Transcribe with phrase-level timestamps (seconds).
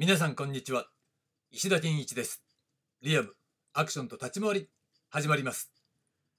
[0.00, 0.86] 皆さんこんにちは。
[1.50, 2.42] 石田健一です。
[3.02, 3.34] リアム
[3.74, 4.68] アクションと立ち回り
[5.10, 5.70] 始まります。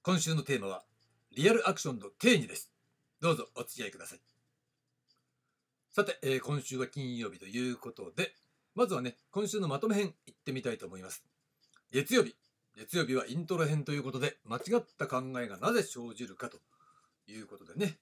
[0.02, 0.82] 今週のテーマは
[1.30, 2.72] リアルアクションの定義です。
[3.20, 4.20] どうぞお付き合いください。
[5.92, 8.32] さて、えー今週は金曜日ということで
[8.74, 11.22] まずはね今週のまとめ編いってみたいと思います。
[11.92, 12.34] 月曜日。
[12.76, 16.58] 月曜日はイントロ編ということで間違った考えがなぜ生じるかと
[17.28, 17.96] いうことでね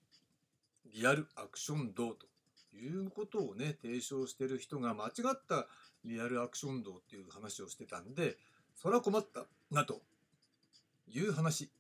[0.95, 2.30] リアルアクション道と
[2.77, 5.67] いうことをね提唱してる人が間違った
[6.05, 8.37] リアルアクション道っていう話をしてたんで
[8.77, 10.01] それは困ったなと
[11.13, 11.71] いう話、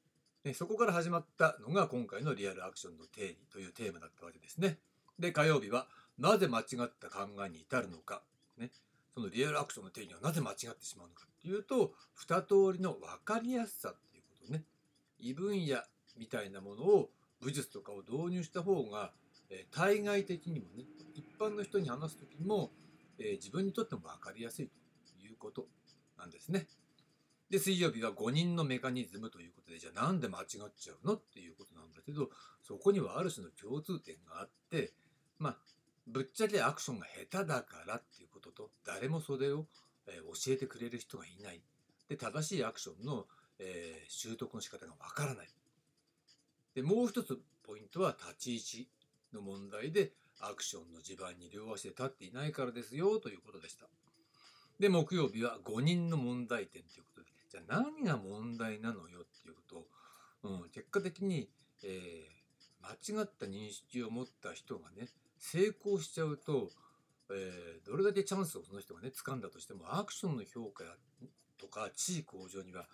[0.44, 4.78] ね、そこから始まったのが今回のリアルアクションの定義というテーマだったわけですね。
[5.18, 5.86] で火曜日は
[6.18, 8.22] なぜ間違った考えに至るのか、
[8.58, 8.70] ね、
[9.14, 14.64] そのリアルアクションの定義はなぜ間違ってしまうのかっていうと2通りの分かりやすさっていうことね。
[15.18, 15.78] 異分野
[16.18, 19.12] みたいなものを武術とかを導入した方が
[19.50, 20.84] えー対外的にもね
[21.14, 22.70] 一般の人に話す時も、
[23.18, 25.66] えー自分にとっても分かりやすいということ
[26.18, 26.66] なんですね。
[27.50, 32.30] で水曜日は5人のメカニズムということでじゃあなんで間違っちゃうのっていうことなんだけど
[32.62, 34.92] そこにはある種の共通点があって
[35.40, 35.56] まあ
[36.06, 39.66] ぶっちゃけアクションが下手だからっていうことと誰もそれを、
[40.06, 41.62] え教えてくれる人がいない。
[42.08, 43.26] で正しいアクションの、
[43.58, 45.48] えー習得の仕方がわからない。
[46.74, 48.88] でもう一つポイントは立ち位置。
[49.34, 53.86] の問題でアクションの地盤に両足で立っていないからですよということでした。
[54.78, 59.76] で木曜日は5人の問題点ということでじゃあ何が問題なのよっていうこと
[60.48, 61.48] を、うん、結果的に、
[61.84, 62.40] えー
[62.82, 65.08] 間違った認識を持った人がね
[65.38, 66.70] 成功しちゃうと、
[67.30, 70.84] えーどれだけチャンスをその人がね掴んだとしてもアクションの評価
[71.58, 72.86] とか地位向上には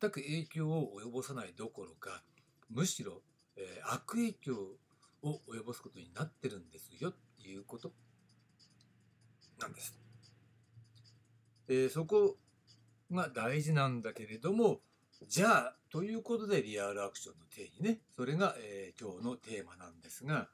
[0.00, 2.22] 全く影響を及ぼさないどころか
[2.70, 3.20] むしろ、
[3.56, 4.54] えー悪影響
[5.22, 7.92] を及ぼすことになってるんですよっていうこと
[9.60, 9.96] なんです。
[11.68, 12.36] えーそこ
[13.12, 14.80] が大事なんだけれども
[15.28, 20.48] じゃあということでリアルアクションの定義ねそれが、えー今日のテーマなんですが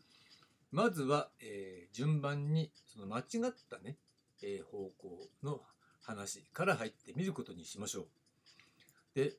[0.72, 3.96] まずは、えー順番にその間違ったね、
[4.42, 5.60] えー方向の
[6.02, 8.06] 話から入ってみることにしましょう。
[9.14, 9.32] で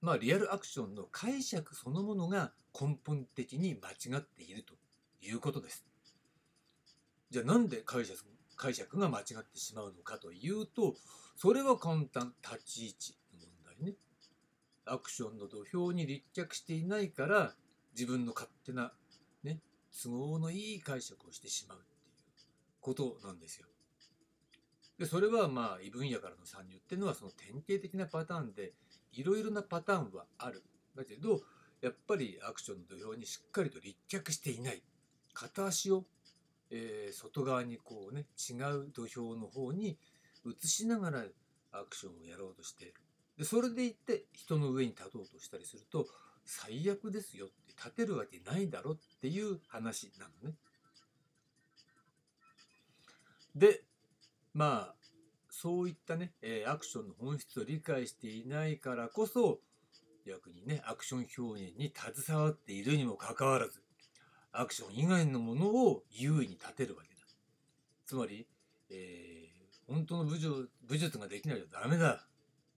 [0.00, 4.74] まあリアルアクションの解釈そのものが根本的に間違っていると
[5.20, 5.84] いうことです。
[7.30, 8.24] じゃあなんで解釈
[8.56, 10.96] 解釈が間違ってしまうのかというと
[11.36, 13.48] それは簡単立ち位置の問
[13.78, 13.96] 題ね。
[14.86, 17.54] アクションの土俵に立脚していないから
[17.92, 18.92] 自分の勝手な
[19.44, 19.60] ね
[20.02, 22.44] 都合のいい解釈をしてしまうっていう
[22.80, 23.66] ことなんですよ。
[24.98, 28.72] でそれはまあ異分野からの参入っていうのはその典型的なパターンで
[29.12, 30.62] いろいろなパターンはある。
[30.96, 31.40] だけど
[31.80, 34.82] やっぱりアクションの土俵にしっかりと立脚していない
[35.32, 36.04] 片足を、
[36.70, 39.96] えー外側にこうね違う土俵の方に
[40.44, 41.24] 移しながら
[41.72, 42.94] アクションをやろうとしている
[43.38, 46.06] でそれでいって人の上に立とうとしたりすると
[46.44, 50.56] 最悪ですよって立てるわけないだろっていう話なのね。
[53.54, 53.82] で
[54.54, 54.94] まあ
[55.60, 59.58] そういったね、えアクションの本質を理解していないからこそ
[60.24, 63.82] 逆にねアクション表現に携わっているにもかかわらず
[64.52, 67.22] アクション以外のものを優位に立てるわけだ。
[68.06, 68.46] つまり、
[68.90, 69.48] えー
[69.88, 72.26] 本当の武術武術ができないとダメだ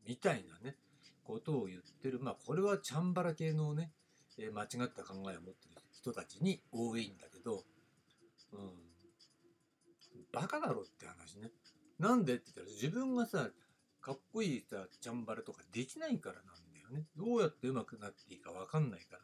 [0.07, 0.77] みたいなね
[1.25, 2.21] ことを言ってる。
[2.21, 3.91] まあこれはチャンバラ系のね、
[4.39, 7.63] えー間違った考えを持ってる人たちに多いんだけど、
[8.53, 8.71] うん、
[10.31, 11.51] バカだろって話ね。
[12.01, 12.35] なんで？
[12.35, 13.49] って言ったら自分がさ
[14.01, 17.05] かっこいいさチャンバラとかできないからなんだよね。
[17.15, 19.19] どうやって上手くなっていいか分かんないから。
[19.19, 19.21] っ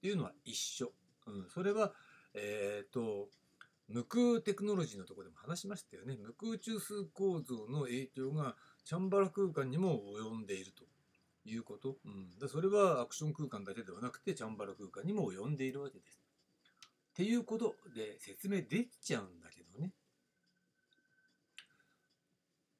[0.00, 0.92] ていうのは一緒、
[1.26, 1.92] うん、それは
[2.34, 3.28] えっ、と
[3.88, 6.16] 無空テクノロジーのとこでも話しましたよね。
[6.16, 10.84] 無空中枢構造の影響がチャンバラ空間にも及んでいると。
[11.48, 16.18] いうこと、うん、だそれはアクション空間だけではなくてチャンバラ空間にも及んでいるわけです。
[17.10, 19.92] っていうことで説明できちゃうんだけどね。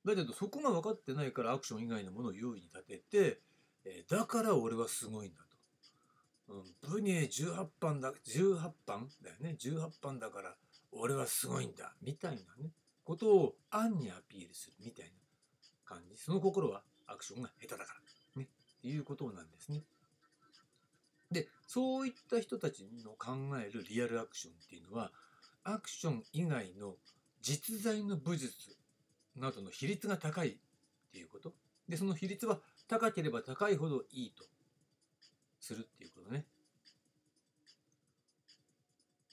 [0.07, 3.41] だけどそこが分かってないからアクション以外のものを優位に立てて、
[3.85, 5.41] えーだから俺はすごいんだ
[6.49, 6.55] と。
[6.55, 6.63] うん、
[6.93, 9.57] ブニエ18番だ、18番だよね。
[9.61, 10.55] 18番だから
[10.93, 11.93] 俺はすごいんだ。
[12.03, 12.71] みたいなね、
[13.05, 15.11] ことを暗にアピールするみたいな
[15.85, 16.17] 感じ。
[16.17, 18.43] その心はアクションが下手だから。
[18.43, 18.49] ね。
[18.83, 19.83] いうことなんですね。
[21.31, 25.11] で、そういった人たちの考えるリアルアクションっていうのは、
[25.65, 26.95] アクション以外の
[27.43, 28.77] 実在の武術
[29.37, 30.57] などの比率が高いっ
[31.13, 31.55] ていうこと。
[31.89, 34.45] でその比率は高ければ高いほどいいと
[35.61, 36.47] するっていうことね。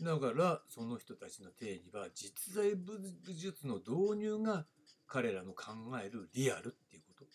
[0.01, 2.99] だからその人たちの定義は実在武
[3.33, 4.65] 術の導入が
[5.07, 5.73] 彼らの考
[6.03, 7.25] えるリアルっていうこと。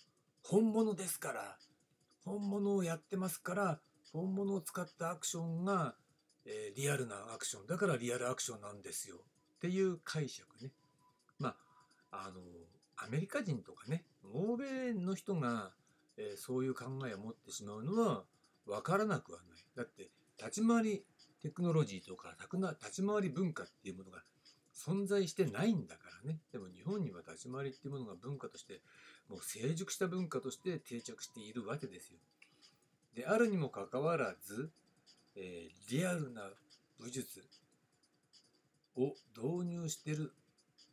[0.43, 1.57] 本物ですから
[2.25, 3.81] 本物をやってますから
[4.13, 5.95] 本物を使ったアクションが、
[6.45, 7.67] えー、リアルなアクション。
[7.67, 9.17] だからリアルアクションなんですよ。
[9.57, 10.73] っていう解釈ね。
[12.11, 12.41] あの
[12.97, 15.71] アメリカ人とかね欧米の人が、
[16.17, 18.25] えー、そういう考えを持ってしまうのは
[18.67, 21.05] 分からなくはないだって立ち回り
[21.43, 22.35] テクノロジーとか
[22.81, 24.23] 立ち回り文化っていうものが
[24.75, 28.81] 存在してないんだからねでも日本には立ち回りっていうものが文化として
[29.29, 32.19] もう成熟した文化として定着しているわけですよ。
[33.15, 34.71] であるにもかかわらず、
[35.35, 36.43] えー、リアルな
[37.01, 37.45] 武術
[38.97, 40.33] を導入してる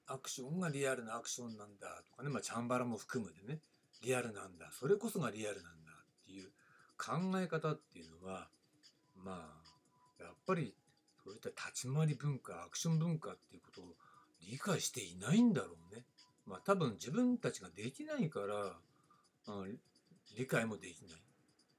[0.08, 3.60] アクションがリアルなアクションなんだとかね、まあ、チャンバラも含むでね
[4.04, 6.50] リアルなんだそれこそがリアルなんだっていう
[6.98, 8.48] 考え方っていうのは
[9.16, 9.52] ま
[10.20, 10.76] あやっぱり
[11.24, 13.96] そういった立ち回り文化アクション文化っていうことを
[14.50, 16.04] 理解していないんだろうね。
[16.46, 18.78] まあ多分自分たちができないから、
[19.48, 19.80] うん、
[20.38, 21.24] 理解もできない、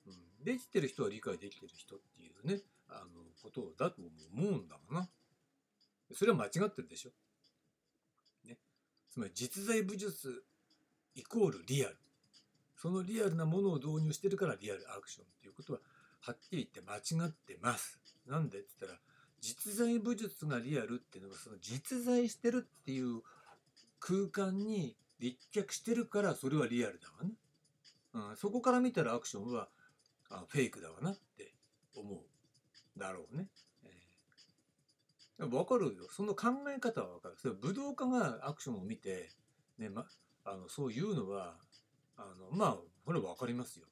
[0.09, 0.45] うん。
[0.45, 4.03] できてる人は理解できてる人っていうね、あのことだと
[4.37, 5.09] 思うんだろうな。
[6.13, 7.11] それは間違ってるでしょ。
[9.17, 10.45] つまり実在武術
[11.15, 11.97] イコールリアル。
[12.77, 15.79] そのリアルなものを導入してるからリアルアクションっていうことは
[16.21, 17.99] はっきり言って間違ってます。
[18.27, 19.01] なんでって言ったら
[19.41, 23.23] 実在武術がリアルっていうのはその実在してるっていう
[24.01, 27.25] 空間に立脚してるからそれはリアルだわ
[28.13, 29.69] な、うん、そこから見たらアクションは
[30.29, 31.55] あフェイクだわなって
[31.95, 33.47] 思うだろうね。
[35.39, 36.09] 分かるよ。
[36.11, 37.37] その考え方は分かる。
[37.39, 39.31] それ武道家がアクションを見て、
[39.79, 40.07] ねま、
[40.45, 41.57] あのそういうのは
[42.17, 43.87] あのまあこれ分かりますよ。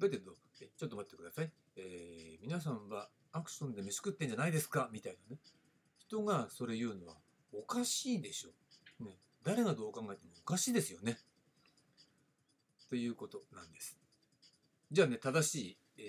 [0.00, 4.88] だけどえちょっと待ってください、えー、皆さんはアクションで飯食ってんじゃないですか？
[4.92, 5.40] みたいなね。
[5.98, 7.14] 人がそれ言うのは
[7.52, 11.18] おかしいでしょ、ね、誰がどう考えてもおかしいですよね。
[12.88, 13.96] ということなんです。
[14.90, 16.02] じゃあね正しい、え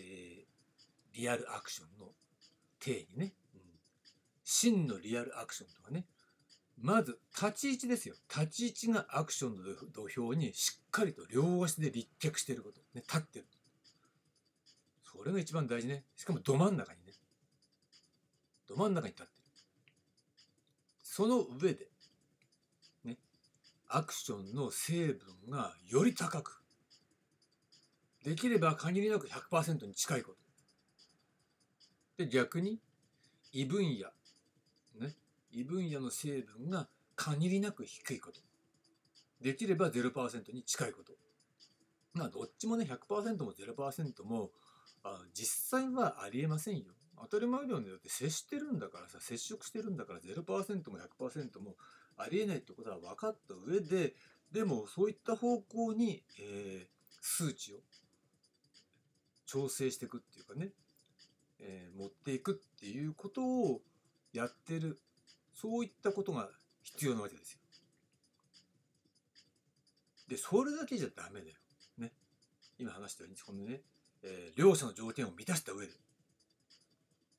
[1.13, 2.07] ー、リアルアクションの
[2.79, 3.35] 定義ね、
[4.51, 6.05] 真のリアルアクションとはね。
[6.77, 8.15] まず立ち位置ですよ。
[8.29, 9.63] 立ち位置がアクションの
[9.93, 13.45] 土俵にしっかりと両足で立脚していること、ね、立ってる。
[15.03, 16.03] それが一番大事ね。
[16.17, 17.13] しかもど真ん中にね。
[18.67, 19.41] ど真ん中に立ってる。
[21.01, 21.87] その上で
[23.05, 23.17] ね
[23.87, 26.61] アクションの成分がより高く
[28.23, 30.33] できれば限りなく100%に近いこ
[32.17, 32.25] と。
[32.25, 32.79] で逆に
[33.53, 34.09] 異分野
[34.99, 35.15] ね
[35.51, 38.39] 異分野の成分が限りなく低いこと。
[39.41, 41.13] できれば0%に近いこと。
[42.13, 44.51] まあどっちもね100%も0%も
[45.03, 46.93] あ実際はありえませんよ。
[47.21, 51.75] 当たり前だよねだって接してるんだからさ接触してるんだから0%も100%も
[52.17, 54.15] ありえないってことは分かった上で
[54.51, 57.77] でもそういった方向に、えー、数値を
[59.45, 60.71] 調整していくっていうかね、
[61.59, 63.81] えー、持っていくっていうことを
[64.33, 64.99] やってる
[65.53, 66.49] そういったことが
[66.83, 67.59] 必要なわけですよ。
[70.27, 71.55] でそれだけじゃダメだよ。
[71.97, 72.13] ね。
[72.79, 73.81] 今話したようにこのね、
[74.23, 75.93] えー、両者の条件を満たした上で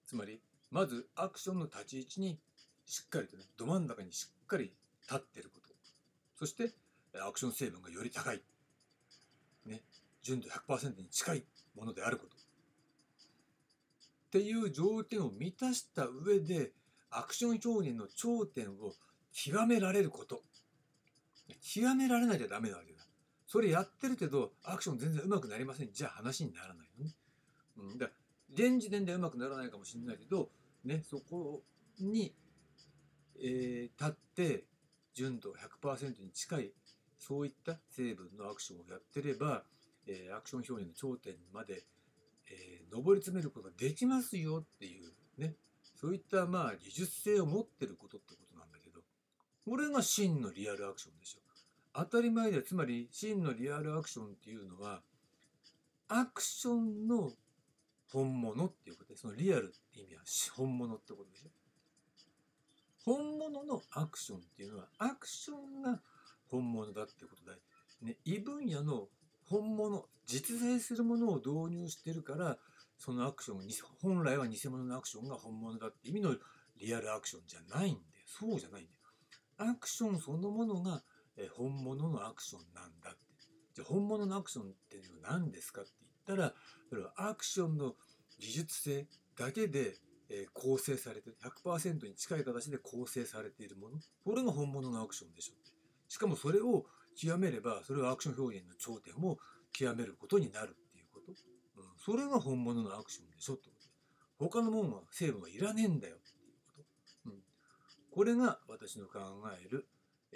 [0.07, 0.40] つまり
[0.71, 2.38] まずアクションの立ち位置に
[2.87, 5.62] しっかりとねど真ん中にしっかり立ってること
[6.43, 6.71] そして
[7.26, 8.43] アクション成分がより高い、
[9.66, 9.83] ね、
[10.23, 11.45] 純度100%に近い
[11.76, 12.38] ものであることっ
[14.33, 16.73] ていう条件を満たした上で
[17.12, 18.95] アクション表現の頂点を
[19.33, 20.42] 極められること。
[21.61, 23.02] 極められなきゃダメなわけだ。
[23.47, 25.92] それやってるけどアクション全然うまくなりません。
[25.92, 27.14] じゃあ話にならないのね、
[27.76, 28.09] うん、だ
[28.54, 30.50] 現時点でうまくならないかもしれないけど、
[30.85, 31.62] ね、そこ
[32.00, 32.35] に、
[33.38, 34.64] えー、立って
[35.14, 35.52] 純度
[35.83, 36.73] 100%に近い
[37.19, 39.64] そういった成分のアクションをやってれば、
[40.07, 41.85] えー、アクション表現の頂点まで、
[42.50, 45.54] えー、上り詰めることができますよっていうね。
[46.02, 49.00] そういったまあ技術性を持ってることってことなんだけど
[49.64, 51.38] これが真のリアルアクションでしょ。
[51.94, 55.02] 当たり前でつまり真のリアルアクションっていうのは
[56.09, 57.30] アクションの
[58.11, 60.23] 本物っていうことでそのリアルって意味は
[60.56, 61.50] 本物ってことでしょ。
[63.04, 66.00] 本物のアクションっていうのはアクションが
[66.50, 67.56] 本物だってことで、
[68.11, 69.06] ね、異分野の
[69.49, 72.59] 本物実在するものを導入してるから
[73.04, 73.59] そのアクション
[74.00, 76.37] 本来は偽物のアクションが本物だって意味の
[76.78, 78.92] リアルアクションじゃないんでそうじゃないんだ
[79.66, 79.73] よ。
[79.73, 81.02] アクションそのものが
[81.56, 83.18] 本物のアクションなんだって。
[83.75, 85.90] じゃあ本物のアクションっていうのは何ですかって
[86.28, 86.54] 言ったら
[86.90, 87.94] それはアクションの
[88.38, 89.97] 技術性だけで
[90.54, 91.30] 構成されて
[91.64, 93.99] 100%に近い形で構成されているもの。
[94.25, 95.54] これが本物のアクションでしょ
[96.09, 96.85] しかもそれを
[97.16, 99.38] 極めればそれはアクション表現の頂点を
[99.73, 100.76] 極めることになる、
[102.04, 103.54] それが本物のアクションでしょ。
[103.54, 103.88] ってこと
[104.50, 106.16] 他のもんは成分はいらねえんだよ。
[106.16, 106.82] っていうこ
[107.25, 107.35] と、うん、
[108.11, 109.21] これが私の考
[109.56, 109.87] える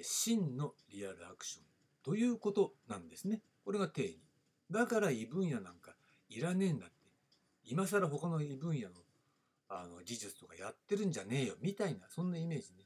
[0.01, 1.65] 真のリアルアクション
[2.05, 3.43] ということなんですね。
[3.65, 4.21] これが定義。
[4.71, 5.97] だから異分野なんか
[6.29, 6.95] いらねえんだって
[7.65, 8.95] 今更他の異分野の
[9.69, 12.85] あの技術とかやってるんじゃねえよみたいなそんなイメージね、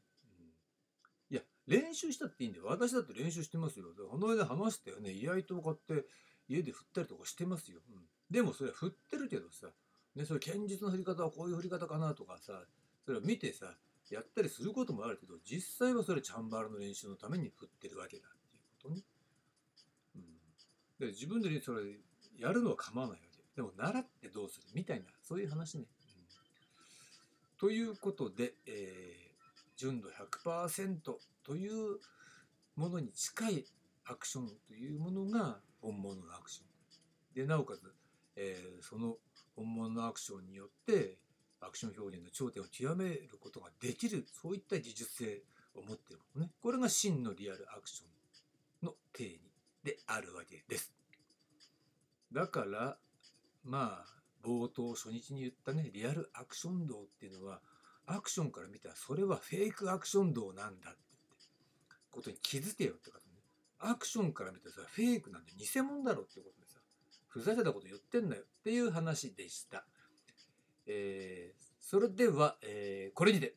[1.31, 2.65] うん、いや練習したっていいんだよ。
[2.67, 3.85] 私だって練習してますよ。
[4.11, 5.13] この間話したよね。
[5.13, 6.07] 居合刀買って
[6.49, 9.69] 家で振ったりとかしてますよ、うん、でもそれは振ってるけどさ、
[10.15, 12.63] ね、それ剣術の振り方はこういう振り方かなとかさ
[13.05, 13.67] それを見てさ
[14.11, 19.03] やったりすることもあるけど実際はそれチャンバラの練習のために振ってるわけだっていうことね、
[20.17, 21.83] うん、で自分でそれ
[22.39, 23.41] やるのは構わないわけ。
[23.55, 25.85] でも習ってどうするみたいなそういう話ね、
[27.61, 29.31] ということで、えー、
[29.77, 30.97] 純度100%
[31.45, 31.99] という
[32.75, 33.67] ものに近い
[34.07, 36.67] アクションというものが本物のアクション。
[37.35, 37.83] で、なおかつ、
[38.37, 39.17] えー、その
[39.57, 41.19] 本物のアクションによって
[41.61, 45.43] アクション表現の頂点を極めることができる、そういった技術性
[45.75, 46.53] を持っているものね。
[46.63, 48.05] これが真のリアルアクショ
[48.85, 49.41] ンの定義
[49.85, 50.93] であるわけです。
[52.33, 52.97] だから、
[53.65, 57.61] まあ、冒頭初日に言ったねリアルアクション道っていうのは
[58.07, 60.99] アクションから見たらそれはフェイクアクション道なんだって
[62.11, 63.43] ことに気づけよって方ね
[63.79, 66.80] アクションから見たらさフェイクなんで偽物だろってことでさ
[67.31, 69.85] ふざけたこと言ってんだよっていう話でした。
[70.87, 73.55] えー、それでは、えー、これにて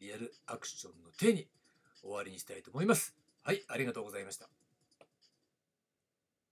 [0.00, 1.48] リアルアクションの手に
[2.02, 3.16] 終わりにしたいと思います。
[3.42, 4.48] はいありがとうございました。